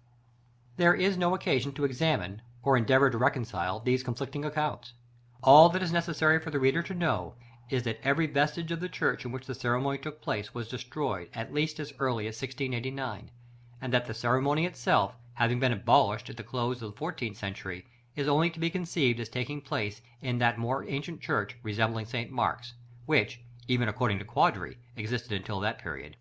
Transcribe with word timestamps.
§VI. 0.02 0.06
There 0.78 0.94
is 0.94 1.18
no 1.18 1.34
occasion 1.34 1.72
to 1.72 1.84
examine, 1.84 2.40
or 2.62 2.78
endeavor 2.78 3.10
to 3.10 3.18
reconcile, 3.18 3.80
these 3.80 4.02
conflicting 4.02 4.46
accounts. 4.46 4.94
All 5.42 5.68
that 5.68 5.82
is 5.82 5.92
necessary 5.92 6.40
for 6.40 6.50
the 6.50 6.58
reader 6.58 6.82
to 6.84 6.94
know 6.94 7.34
is, 7.68 7.82
that 7.82 8.00
every 8.02 8.26
vestige 8.26 8.72
of 8.72 8.80
the 8.80 8.88
church 8.88 9.26
in 9.26 9.30
which 9.30 9.46
the 9.46 9.54
ceremony 9.54 9.98
took 9.98 10.22
place 10.22 10.54
was 10.54 10.68
destroyed 10.68 11.28
at 11.34 11.52
least 11.52 11.78
as 11.78 11.92
early 11.98 12.26
as 12.26 12.36
1689; 12.40 13.30
and 13.82 13.92
that 13.92 14.06
the 14.06 14.14
ceremony 14.14 14.64
itself, 14.64 15.16
having 15.34 15.60
been 15.60 15.70
abolished 15.72 16.30
in 16.30 16.36
the 16.36 16.42
close 16.44 16.80
of 16.80 16.92
the 16.92 16.96
fourteenth 16.96 17.36
century, 17.36 17.84
is 18.16 18.26
only 18.26 18.48
to 18.48 18.58
be 18.58 18.70
conceived 18.70 19.20
as 19.20 19.28
taking 19.28 19.60
place 19.60 20.00
in 20.22 20.38
that 20.38 20.56
more 20.56 20.82
ancient 20.88 21.20
church, 21.20 21.58
resembling 21.62 22.06
St. 22.06 22.30
Mark's, 22.30 22.72
which, 23.04 23.42
even 23.68 23.86
according 23.86 24.18
to 24.18 24.24
Quadri, 24.24 24.78
existed 24.96 25.32
until 25.32 25.60
that 25.60 25.78
period. 25.78 26.16